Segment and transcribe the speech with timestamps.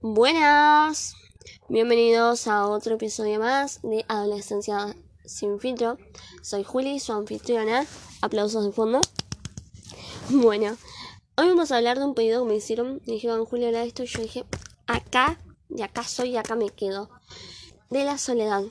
[0.00, 1.16] Buenas,
[1.68, 5.98] bienvenidos a otro episodio más de Adolescencia sin filtro.
[6.40, 7.84] Soy Juli, su anfitriona.
[8.22, 9.00] Aplausos de fondo.
[10.30, 10.76] Bueno,
[11.36, 13.02] hoy vamos a hablar de un pedido que me hicieron.
[13.06, 14.04] Me dijeron, Juli, habla de esto.
[14.04, 14.44] Y yo dije,
[14.86, 17.10] acá, y acá soy, y acá me quedo.
[17.90, 18.62] De la soledad.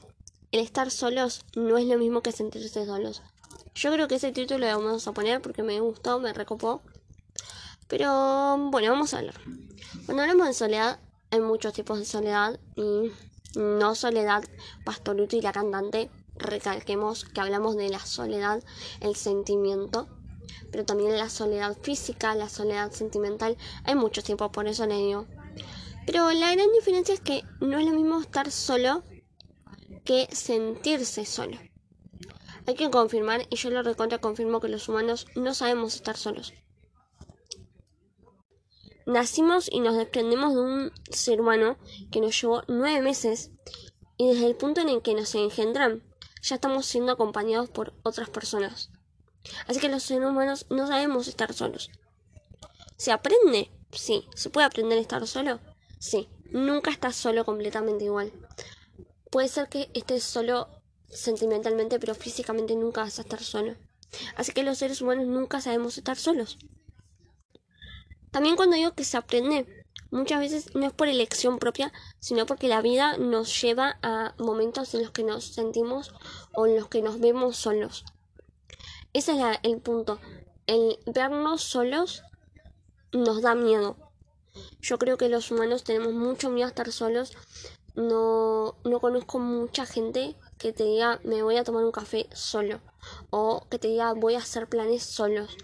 [0.54, 3.22] El estar solos no es lo mismo que sentirse solos.
[3.76, 6.82] Yo creo que ese título lo vamos a poner porque me gustó, me recopó.
[7.90, 9.36] Pero bueno, vamos a hablar.
[10.06, 11.00] Cuando hablamos de soledad,
[11.32, 13.12] hay muchos tipos de soledad y
[13.56, 14.44] no soledad
[14.86, 16.10] Pastoruto y la cantante.
[16.36, 18.64] Recalquemos que hablamos de la soledad,
[19.02, 20.08] el sentimiento,
[20.72, 23.58] pero también la soledad física, la soledad sentimental.
[23.84, 25.26] Hay muchos tipos, por eso le digo.
[26.06, 29.04] Pero la gran diferencia es que no es lo mismo estar solo
[30.06, 31.58] que sentirse solo.
[32.68, 36.54] Hay que confirmar, y yo lo recontra confirmo que los humanos no sabemos estar solos.
[39.08, 41.78] Nacimos y nos desprendemos de un ser humano
[42.12, 43.52] que nos llevó nueve meses
[44.18, 46.04] y desde el punto en el que nos engendran
[46.42, 48.92] ya estamos siendo acompañados por otras personas.
[49.66, 51.90] Así que los seres humanos no sabemos estar solos.
[52.98, 53.72] ¿Se aprende?
[53.94, 54.28] Sí.
[54.36, 55.62] ¿Se puede aprender a estar solo?
[56.00, 56.28] Sí.
[56.52, 58.34] Nunca estás solo completamente igual.
[59.32, 60.68] Puede ser que estés solo
[61.08, 63.78] sentimentalmente, pero físicamente nunca vas a estar solo.
[64.36, 66.58] Así que los seres humanos nunca sabemos estar solos.
[68.32, 69.66] También cuando digo que se aprende,
[70.12, 74.94] muchas veces no es por elección propia, sino porque la vida nos lleva a momentos
[74.94, 76.14] en los que nos sentimos
[76.54, 78.06] o en los que nos vemos solos.
[79.14, 80.20] Ese es el punto.
[80.68, 82.24] El vernos solos
[83.12, 83.96] nos da miedo.
[84.82, 87.34] Yo creo que los humanos tenemos mucho miedo a estar solos.
[87.96, 92.80] No, no conozco mucha gente que te diga me voy a tomar un café solo
[93.32, 95.58] o que te diga voy a hacer planes solos.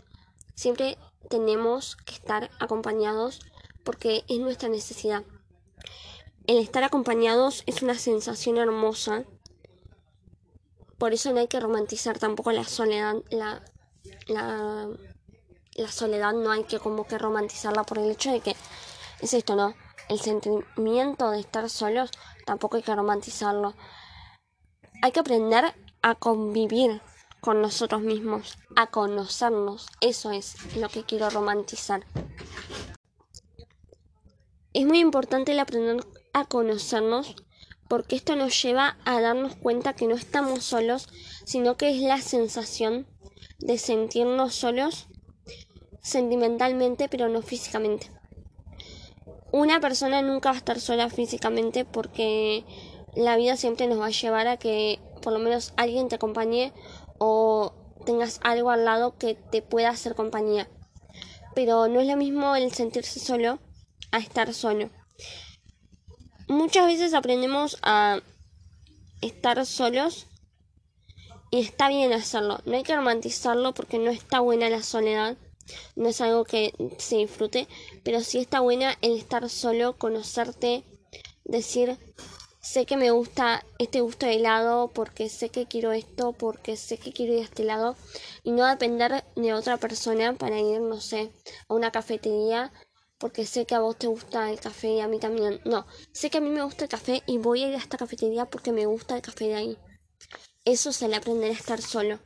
[0.56, 0.98] Siempre
[1.30, 3.40] tenemos que estar acompañados
[3.84, 5.24] porque es nuestra necesidad.
[6.48, 9.24] El estar acompañados es una sensación hermosa.
[10.98, 13.16] Por eso no hay que romantizar tampoco la soledad.
[13.30, 13.64] La,
[14.28, 14.90] la,
[15.76, 18.56] la soledad no hay que como que romantizarla por el hecho de que
[19.22, 19.74] es esto, ¿no?
[20.10, 22.12] El sentimiento de estar solos
[22.46, 23.74] tampoco hay que romantizarlo.
[25.02, 27.02] Hay que aprender a convivir
[27.44, 29.88] con nosotros mismos, a conocernos.
[30.00, 32.06] Eso es lo que quiero romantizar.
[34.72, 37.36] Es muy importante el aprender a conocernos
[37.90, 41.10] porque esto nos lleva a darnos cuenta que no estamos solos,
[41.44, 43.08] sino que es la sensación
[43.60, 45.08] de sentirnos solos
[46.02, 48.10] sentimentalmente, pero no físicamente.
[49.52, 52.64] Una persona nunca va a estar sola físicamente porque
[53.16, 56.74] la vida siempre nos va a llevar a que por lo menos alguien te acompañe
[57.18, 57.74] o
[58.06, 60.70] tengas algo al lado que te pueda hacer compañía.
[61.56, 63.60] Pero no es lo mismo el sentirse solo
[64.12, 64.90] a estar solo.
[66.48, 68.20] Muchas veces aprendemos a
[69.22, 70.28] estar solos
[71.52, 72.60] y está bien hacerlo.
[72.66, 75.38] No hay que romantizarlo porque no está buena la soledad.
[75.96, 77.68] No es algo que se disfrute,
[78.04, 80.84] pero sí está buena el estar solo, conocerte,
[81.46, 81.98] decir
[82.64, 86.98] sé que me gusta este gusto de helado porque sé que quiero esto, porque sé
[86.98, 87.98] que quiero ir a este lado
[88.42, 91.32] y no depender de otra persona para ir, no sé,
[91.68, 92.72] a una cafetería
[93.18, 95.60] porque sé que a vos te gusta el café y a mí también.
[95.66, 97.98] No, sé que a mí me gusta el café y voy a ir a esta
[97.98, 99.78] cafetería porque me gusta el café de ahí.
[100.64, 102.20] Eso es el aprender a estar solo,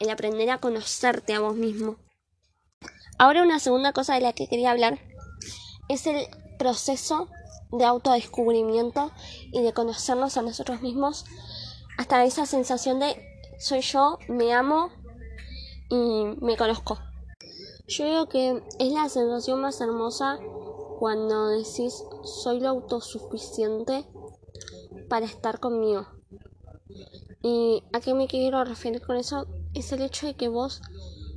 [0.00, 1.96] el aprender a conocerte a vos mismo.
[3.18, 4.98] Ahora una segunda cosa de la que quería hablar
[5.88, 6.26] es el
[6.58, 7.28] proceso
[7.72, 9.10] de autodescubrimiento
[9.52, 11.24] y de conocernos a nosotros mismos
[11.98, 13.16] hasta esa sensación de
[13.58, 14.90] soy yo, me amo
[15.88, 16.98] y me conozco.
[17.88, 20.38] Yo creo que es la sensación más hermosa
[20.98, 24.04] cuando decís soy lo autosuficiente
[25.08, 26.06] para estar conmigo.
[27.42, 29.46] ¿Y a qué me quiero referir con eso?
[29.72, 30.82] Es el hecho de que vos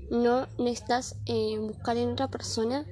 [0.09, 2.85] no necesitas eh, buscar en otra persona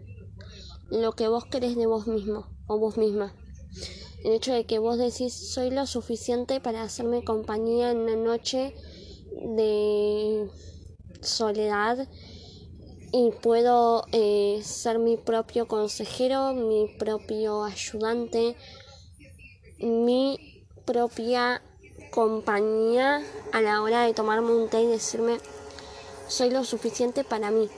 [0.90, 3.34] lo que vos querés de vos mismo o vos misma.
[4.24, 8.76] El hecho de que vos decís soy lo suficiente para hacerme compañía en una noche
[9.32, 10.50] de
[11.22, 12.08] soledad
[13.12, 18.56] y puedo eh, ser mi propio consejero, mi propio ayudante,
[19.80, 21.62] mi propia
[22.12, 23.22] compañía
[23.54, 25.38] a la hora de tomarme un té y decirme
[26.28, 27.70] soy lo suficiente para mí.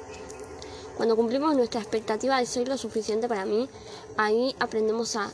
[0.97, 3.69] Cuando cumplimos nuestra expectativa de soy lo suficiente para mí,
[4.19, 5.31] ahí aprendemos a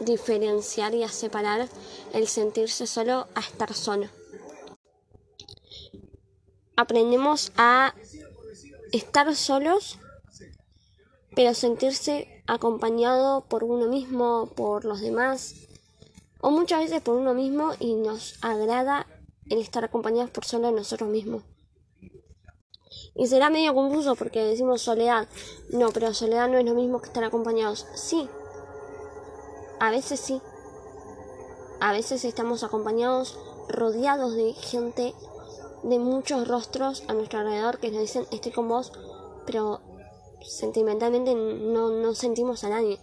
[0.00, 1.68] diferenciar y a separar
[2.12, 4.08] el sentirse solo a estar solo.
[6.74, 7.94] Aprendemos a
[8.90, 10.00] estar solos,
[11.36, 15.54] pero sentirse acompañado por uno mismo, por los demás,
[16.40, 19.06] o muchas veces por uno mismo y nos agrada
[19.48, 21.44] el estar acompañados por solo nosotros mismos.
[23.14, 25.28] Y será medio confuso porque decimos soledad.
[25.70, 27.86] No, pero soledad no es lo mismo que estar acompañados.
[27.94, 28.28] Sí.
[29.80, 30.40] A veces sí.
[31.80, 33.38] A veces estamos acompañados,
[33.68, 35.14] rodeados de gente,
[35.82, 38.92] de muchos rostros a nuestro alrededor que nos dicen estoy con vos,
[39.46, 39.80] pero
[40.40, 42.98] sentimentalmente no, no sentimos a nadie.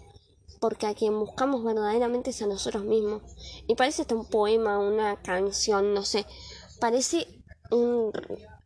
[0.60, 3.22] Porque a quien buscamos verdaderamente es a nosotros mismos.
[3.68, 6.26] Y parece hasta un poema, una canción, no sé.
[6.80, 7.28] Parece
[7.72, 8.12] un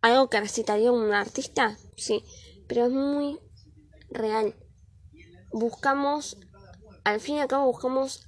[0.03, 2.23] algo que recitaría un artista, sí,
[2.67, 3.39] pero es muy
[4.09, 4.53] real.
[5.53, 6.37] Buscamos,
[7.05, 8.27] al fin y al cabo buscamos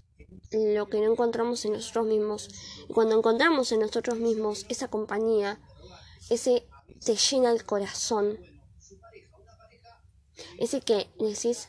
[0.51, 2.47] lo que no encontramos en nosotros mismos.
[2.87, 5.59] Y cuando encontramos en nosotros mismos esa compañía,
[6.29, 6.65] ese
[7.03, 8.39] te llena el corazón.
[10.57, 11.67] Ese que decís,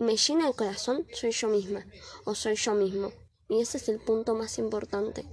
[0.00, 1.86] me llena el corazón, soy yo misma
[2.24, 3.12] o soy yo mismo.
[3.48, 5.28] Y ese es el punto más importante,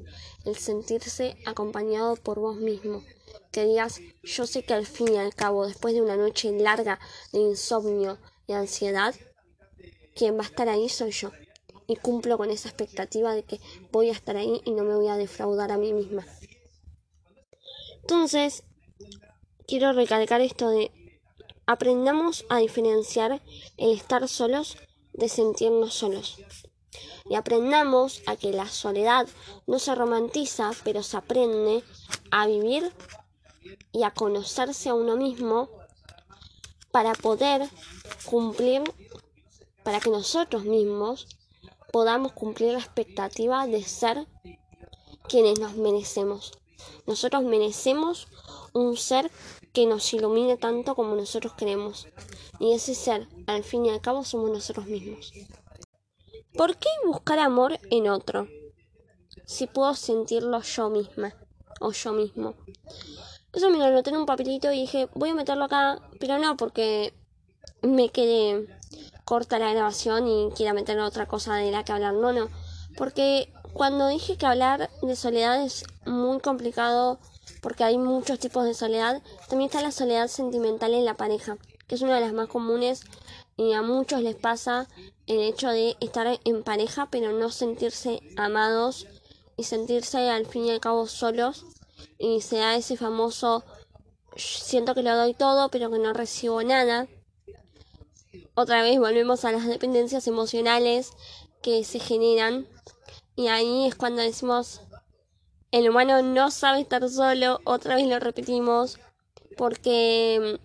[0.45, 3.01] el sentirse acompañado por vos mismo.
[3.51, 6.99] Que digas, yo sé que al fin y al cabo, después de una noche larga
[7.31, 8.17] de insomnio
[8.47, 9.15] y ansiedad,
[10.15, 11.31] quien va a estar ahí soy yo.
[11.87, 13.59] Y cumplo con esa expectativa de que
[13.91, 16.25] voy a estar ahí y no me voy a defraudar a mí misma.
[18.01, 18.63] Entonces,
[19.67, 20.91] quiero recalcar esto de
[21.65, 23.41] aprendamos a diferenciar
[23.77, 24.77] el estar solos
[25.13, 26.37] de sentirnos solos
[27.29, 29.27] y aprendamos a que la soledad
[29.67, 31.83] no se romantiza, pero se aprende
[32.31, 32.91] a vivir
[33.91, 35.69] y a conocerse a uno mismo
[36.91, 37.69] para poder
[38.25, 38.83] cumplir,
[39.83, 41.27] para que nosotros mismos
[41.91, 44.27] podamos cumplir la expectativa de ser
[45.27, 46.51] quienes nos merecemos.
[47.05, 48.27] Nosotros merecemos
[48.73, 49.31] un ser
[49.73, 52.07] que nos ilumine tanto como nosotros queremos.
[52.59, 55.31] Y ese ser, al fin y al cabo, somos nosotros mismos.
[56.55, 58.47] ¿Por qué buscar amor en otro?
[59.45, 61.35] Si puedo sentirlo yo misma
[61.79, 62.55] o yo mismo.
[63.53, 66.55] Eso me lo anoté en un papelito y dije, voy a meterlo acá, pero no
[66.55, 67.13] porque
[67.81, 68.67] me quede
[69.25, 72.13] corta la grabación y quiera meter otra cosa de la que hablar.
[72.13, 72.49] No, no.
[72.97, 77.19] Porque cuando dije que hablar de soledad es muy complicado
[77.61, 81.57] porque hay muchos tipos de soledad, también está la soledad sentimental en la pareja,
[81.87, 83.01] que es una de las más comunes
[83.57, 84.87] y a muchos les pasa
[85.27, 89.07] el hecho de estar en pareja pero no sentirse amados
[89.57, 91.65] y sentirse al fin y al cabo solos
[92.17, 93.63] y se da ese famoso
[94.35, 97.07] siento que lo doy todo pero que no recibo nada.
[98.53, 101.11] Otra vez volvemos a las dependencias emocionales
[101.61, 102.67] que se generan
[103.35, 104.81] y ahí es cuando decimos
[105.71, 108.99] el humano no sabe estar solo, otra vez lo repetimos
[109.57, 110.59] porque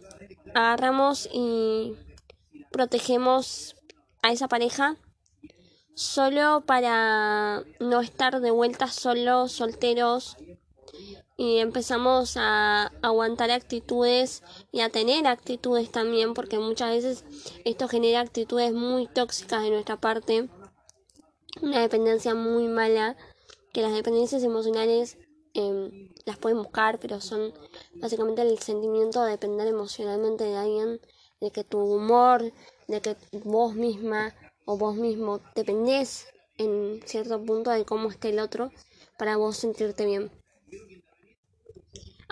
[0.55, 1.95] agarramos y
[2.71, 3.77] protegemos
[4.23, 4.97] a esa pareja
[5.95, 10.37] solo para no estar de vuelta solos, solteros
[11.37, 17.25] y empezamos a aguantar actitudes y a tener actitudes también porque muchas veces
[17.65, 20.49] esto genera actitudes muy tóxicas de nuestra parte
[21.61, 23.17] una dependencia muy mala
[23.73, 25.19] que las dependencias emocionales
[25.55, 27.53] em, las pueden buscar pero son
[27.97, 31.01] básicamente el sentimiento de depender emocionalmente de alguien
[31.41, 32.53] de que tu humor
[32.87, 34.35] de que vos misma
[34.67, 36.27] o vos mismo dependés
[36.59, 38.71] en cierto punto de cómo esté el otro
[39.19, 40.31] para vos sentirte bien.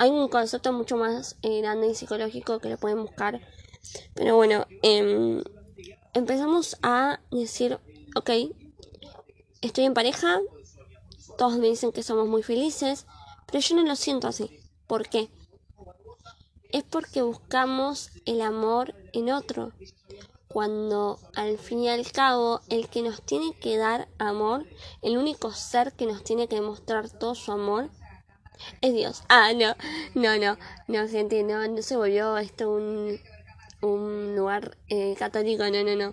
[0.03, 3.41] Hay un concepto mucho más eh, grande y psicológico que lo pueden buscar.
[4.15, 5.45] Pero bueno, em,
[6.13, 7.79] empezamos a decir,
[8.17, 8.31] ok,
[9.61, 10.41] estoy en pareja,
[11.39, 13.07] todos me dicen que somos muy felices,
[13.47, 14.51] pero yo no lo siento así.
[14.89, 15.31] ¿Por qué?
[16.73, 19.71] Es porque buscamos el amor en otro
[20.49, 24.67] cuando al fin y al cabo el que nos tiene que dar amor,
[25.01, 27.89] el único ser que nos tiene que demostrar todo su amor,
[28.81, 29.23] es Dios.
[29.29, 29.75] Ah, no,
[30.15, 33.21] no, no, no, gente, no, no se volvió esto un,
[33.81, 36.13] un lugar eh, católico, no, no, no.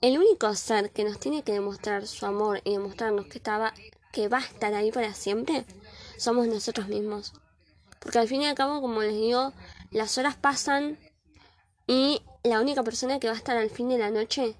[0.00, 3.74] El único ser que nos tiene que demostrar su amor y demostrarnos que estaba,
[4.12, 5.64] que va a estar ahí para siempre,
[6.16, 7.32] somos nosotros mismos.
[7.98, 9.52] Porque al fin y al cabo, como les digo,
[9.90, 10.98] las horas pasan
[11.86, 14.54] y la única persona que va a estar al fin de la noche,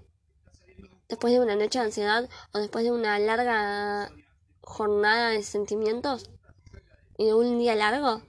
[1.09, 4.11] después de una noche de ansiedad o después de una larga
[4.63, 6.31] jornada de sentimientos
[7.19, 8.23] y de un día largo,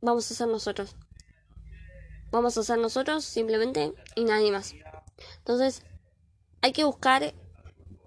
[0.00, 0.94] vamos a ser nosotros.
[2.30, 4.74] Vamos a ser nosotros simplemente y nadie más.
[5.38, 5.82] Entonces,
[6.62, 7.34] hay que buscar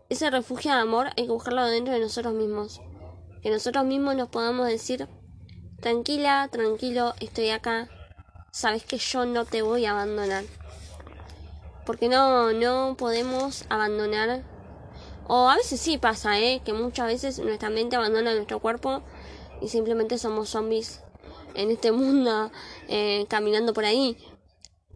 [0.10, 2.82] ese refugio de amor, hay que buscarlo dentro de nosotros mismos.
[3.42, 5.08] Que nosotros mismos nos podamos decir,
[5.82, 7.89] tranquila, tranquilo, estoy acá,
[8.51, 10.46] sabes que yo no te voy a abandonar.
[11.86, 14.44] Porque no, no podemos abandonar.
[15.27, 16.62] O a veces sí pasa, ¿eh?
[16.63, 19.03] Que muchas veces nuestra mente abandona nuestro cuerpo
[19.62, 21.02] y simplemente somos zombies
[21.56, 22.52] en este mundo
[22.88, 24.18] eh, caminando por ahí.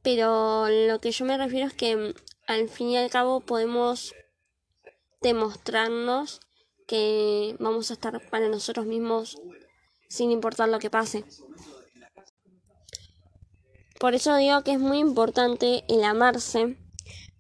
[0.04, 2.14] Pero lo que yo me refiero es que mm,
[2.48, 4.14] al fin y al cabo podemos
[5.22, 6.40] demostrarnos
[6.88, 9.38] que vamos a estar para nosotros mismos
[10.08, 11.26] sin importar lo que pase.
[14.00, 16.78] Por eso digo que es muy importante el amarse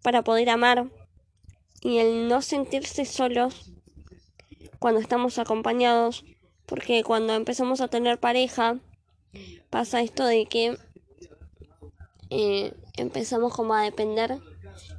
[0.02, 0.90] para poder amar
[1.82, 3.72] y el no sentirse solos
[4.80, 6.26] cuando estamos acompañados,
[6.68, 8.78] porque cuando empezamos a tener pareja
[9.70, 10.78] pasa esto de que
[12.30, 14.38] eh, empezamos como a depender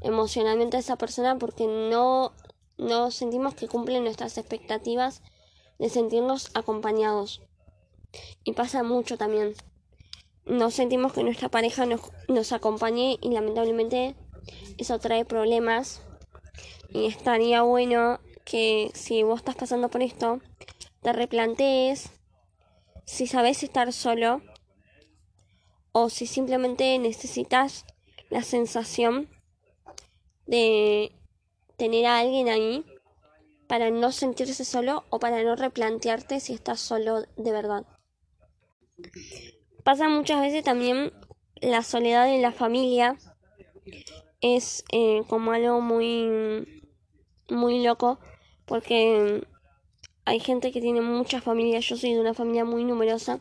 [0.03, 2.33] emocionalmente de esa persona porque no,
[2.79, 5.23] no sentimos que cumplen nuestras expectativas
[5.79, 7.43] de sentirnos acompañados.
[8.43, 9.55] Y pasa mucho también.
[10.47, 14.17] No sentimos que nuestra pareja nos, nos acompañe y lamentablemente
[14.79, 16.03] eso trae problemas.
[16.91, 20.41] Y estaría bueno que si vos estás pasando por esto,
[21.03, 22.11] te replantees
[23.05, 24.43] si sabes estar solo
[25.93, 27.85] o si simplemente necesitas
[28.31, 29.29] la sensación
[30.47, 31.13] de
[31.77, 32.85] tener a alguien ahí
[33.67, 37.85] para no sentirse solo o para no replantearte si estás solo de verdad.
[39.85, 41.13] Pasa muchas veces también
[41.61, 43.17] la soledad en la familia
[44.41, 46.83] es eh, como algo muy
[47.51, 48.19] muy loco
[48.67, 49.47] porque
[50.29, 53.41] hay gente que tiene muchas familias, yo soy de una familia muy numerosa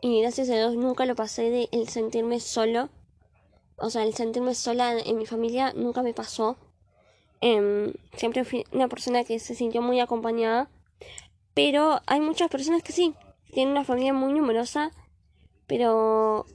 [0.00, 2.90] y gracias a Dios nunca lo pasé de el sentirme solo.
[3.76, 6.56] O sea, el sentirme sola en mi familia nunca me pasó.
[7.40, 10.70] Em, siempre fui una persona que se sintió muy acompañada.
[11.54, 13.14] Pero hay muchas personas que sí,
[13.50, 14.92] tienen una familia muy numerosa,
[15.66, 16.46] pero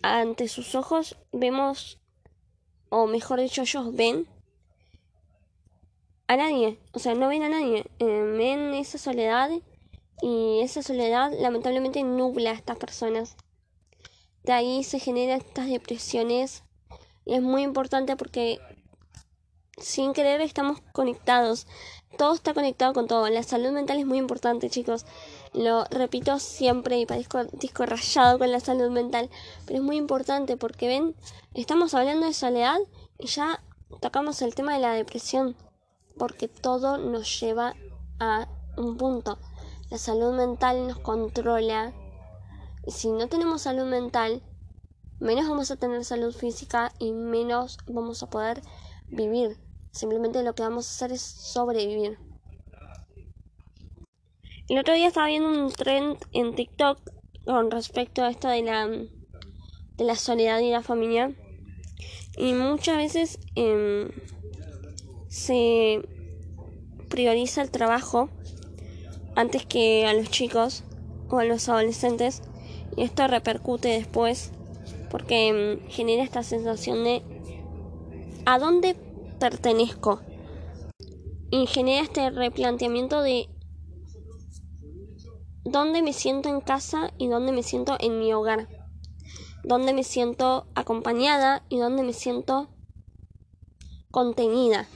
[0.00, 2.00] ante sus ojos vemos,
[2.88, 4.26] o mejor dicho, ellos ven
[6.26, 6.78] a nadie.
[6.92, 7.84] O sea, no ven a nadie.
[7.98, 9.50] Em, ven esa soledad
[10.20, 13.36] y esa soledad lamentablemente nubla a estas personas.
[14.44, 16.64] De ahí se generan estas depresiones
[17.24, 18.58] y es muy importante porque
[19.78, 21.66] sin querer estamos conectados.
[22.18, 23.28] Todo está conectado con todo.
[23.28, 25.06] La salud mental es muy importante, chicos.
[25.54, 29.30] Lo repito siempre y parezco disco rayado con la salud mental.
[29.66, 31.16] Pero es muy importante porque ven,
[31.54, 32.78] estamos hablando de soledad
[33.18, 33.62] y ya
[34.00, 35.56] tocamos el tema de la depresión.
[36.18, 37.74] Porque todo nos lleva
[38.18, 39.38] a un punto.
[39.90, 41.92] La salud mental nos controla.
[42.86, 44.42] Y si no tenemos salud mental,
[45.20, 48.62] menos vamos a tener salud física y menos vamos a poder
[49.08, 49.56] vivir.
[49.92, 52.18] Simplemente lo que vamos a hacer es sobrevivir.
[54.68, 56.98] El otro día estaba viendo un trend en TikTok
[57.44, 61.34] con respecto a esto de la, de la soledad y la familia.
[62.36, 64.10] Y muchas veces em,
[65.32, 66.06] se
[67.08, 68.28] prioriza el trabajo
[69.34, 70.84] antes que a los chicos
[71.30, 72.42] o a los adolescentes
[72.98, 74.52] y esto repercute después
[75.10, 77.22] porque mm, genera esta sensación de
[78.44, 78.94] ¿a dónde
[79.40, 80.20] pertenezco?
[81.50, 83.48] Y genera este replanteamiento de
[85.64, 88.68] dónde me siento en casa y dónde me siento en mi hogar.
[89.64, 92.68] Dónde me siento acompañada y dónde me siento
[94.10, 94.86] contenida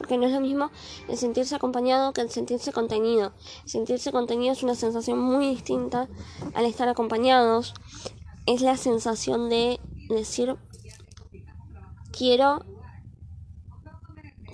[0.00, 0.70] porque no es lo mismo
[1.08, 3.34] el sentirse acompañado que el sentirse contenido.
[3.66, 6.08] Sentirse contenido es una sensación muy distinta
[6.54, 7.74] al estar acompañados.
[8.46, 9.78] Es la sensación de
[10.08, 10.56] decir,
[12.16, 12.64] quiero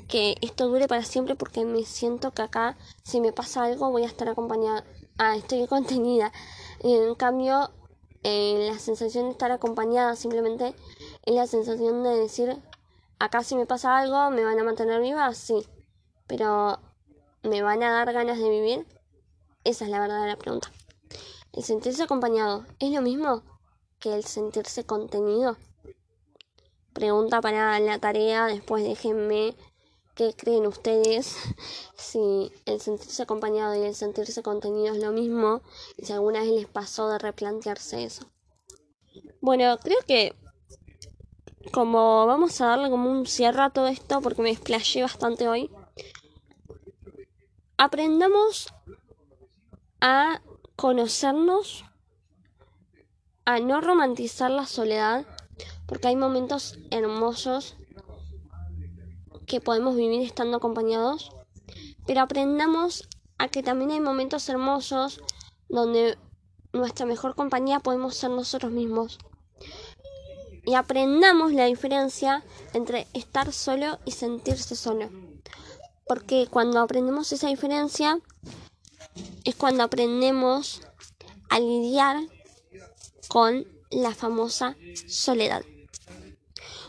[0.09, 4.03] que esto dure para siempre porque me siento que acá, si me pasa algo, voy
[4.03, 4.85] a estar acompañada.
[5.19, 6.33] Ah, estoy contenida.
[6.81, 7.71] En cambio,
[8.25, 10.75] eh, la sensación de estar acompañada simplemente
[11.25, 12.61] es la sensación de decir,
[13.19, 15.33] acá si me pasa algo, ¿me van a mantener viva?
[15.35, 15.67] Sí.
[16.27, 16.79] Pero
[17.43, 18.87] ¿me van a dar ganas de vivir?
[19.65, 20.71] Esa es la verdadera pregunta.
[21.53, 23.43] ¿El sentirse acompañado es lo mismo
[23.99, 25.57] que el sentirse contenido?
[26.93, 29.57] Pregunta para la tarea, después déjenme
[30.15, 31.37] qué creen ustedes,
[31.97, 35.63] si el sentirse acompañado y el sentirse contenido es lo mismo,
[35.97, 38.27] y si alguna vez les pasó de replantearse eso.
[39.41, 40.35] Bueno, creo que
[41.73, 45.71] como vamos a darle como un cierre a todo esto porque me desplayé bastante hoy.
[47.79, 48.73] Aprendamos
[50.01, 50.41] a
[50.77, 51.85] conocernos,
[53.45, 55.27] a no romantizar la soledad,
[55.87, 57.77] porque hay momentos hermosos
[59.47, 61.31] que podemos vivir estando acompañados,
[62.07, 63.09] pero aprendamos
[63.39, 65.21] a que también hay momentos hermosos
[65.69, 66.19] donde
[66.73, 69.19] nuestra mejor compañía podemos ser nosotros mismos
[70.67, 72.43] y aprendamos la diferencia
[72.75, 75.09] entre estar solo y sentirse solo.
[76.07, 78.19] Porque cuando aprendemos esa diferencia
[79.45, 80.83] es cuando aprendemos
[81.49, 82.17] a lidiar
[83.29, 85.63] con la famosa soledad.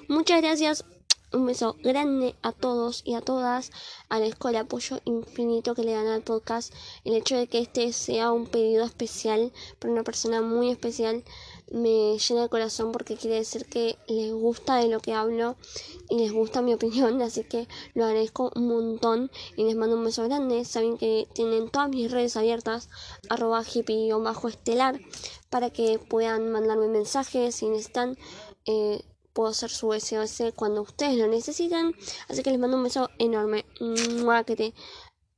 [0.08, 0.84] Muchas gracias
[1.34, 3.72] un beso grande a todos y a todas.
[4.10, 6.74] Agradezco el apoyo infinito que le dan al podcast.
[7.04, 11.24] El hecho de que este sea un pedido especial para una persona muy especial
[11.70, 15.58] me llena el corazón porque quiere decir que les gusta de lo que hablo
[16.10, 17.22] y les gusta mi opinión.
[17.22, 20.64] Así que lo agradezco un montón y les mando un beso grande.
[20.66, 22.90] Saben que tienen todas mis redes abiertas,
[23.30, 25.00] arroba hippie-estelar,
[25.50, 28.18] para que puedan mandarme mensajes si necesitan.
[28.66, 29.02] Eh,
[29.38, 31.94] puedo hacer su SOS cuando ustedes lo necesitan.
[32.28, 33.66] Así que les mando un beso enorme.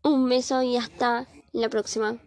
[0.04, 2.18] Un beso y hasta la próxima.